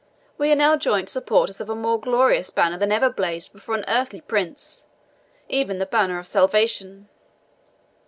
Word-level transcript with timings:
We 0.35 0.51
are 0.51 0.55
now 0.55 0.77
joint 0.77 1.09
supporters 1.09 1.61
of 1.61 1.69
a 1.69 1.75
more 1.75 1.99
glorious 2.01 2.49
banner 2.49 2.75
than 2.75 2.91
ever 2.91 3.07
blazed 3.07 3.53
before 3.53 3.75
an 3.75 3.85
earthly 3.87 4.19
prince, 4.21 4.87
even 5.47 5.77
the 5.77 5.85
Banner 5.85 6.17
of 6.17 6.25
Salvation. 6.25 7.07